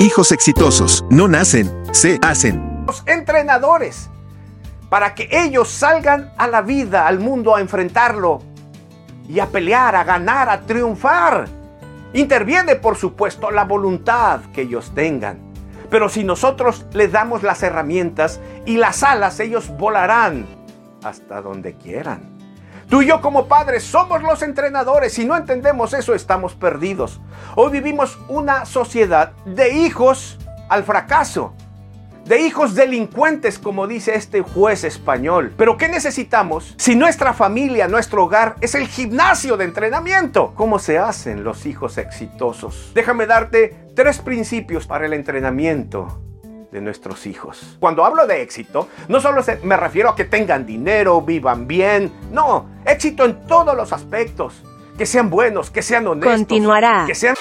[0.00, 2.86] Hijos exitosos no nacen, se hacen.
[2.86, 4.08] Los entrenadores,
[4.88, 8.40] para que ellos salgan a la vida, al mundo, a enfrentarlo
[9.28, 11.46] y a pelear, a ganar, a triunfar.
[12.14, 15.38] Interviene, por supuesto, la voluntad que ellos tengan.
[15.90, 20.46] Pero si nosotros les damos las herramientas y las alas, ellos volarán
[21.04, 22.39] hasta donde quieran.
[22.90, 25.12] Tú y yo como padres somos los entrenadores.
[25.12, 27.20] Si no entendemos eso, estamos perdidos.
[27.54, 31.54] Hoy vivimos una sociedad de hijos al fracaso.
[32.24, 35.54] De hijos delincuentes, como dice este juez español.
[35.56, 40.52] Pero ¿qué necesitamos si nuestra familia, nuestro hogar es el gimnasio de entrenamiento?
[40.56, 42.90] ¿Cómo se hacen los hijos exitosos?
[42.92, 46.20] Déjame darte tres principios para el entrenamiento
[46.72, 47.76] de nuestros hijos.
[47.80, 52.66] Cuando hablo de éxito, no solo me refiero a que tengan dinero, vivan bien, no,
[52.84, 54.62] éxito en todos los aspectos,
[54.96, 57.04] que sean buenos, que sean honestos, Continuará.
[57.06, 57.34] que sean